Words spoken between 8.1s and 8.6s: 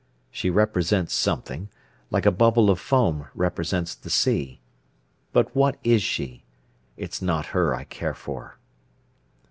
for."